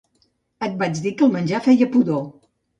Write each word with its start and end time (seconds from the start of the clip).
Et 0.67 0.77
vaig 0.79 1.03
dir 1.05 1.13
que 1.21 1.25
el 1.29 1.35
menjar 1.37 1.63
feia 1.69 1.93
pudor. 1.95 2.27